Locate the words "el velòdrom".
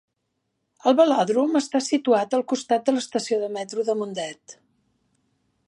0.91-1.59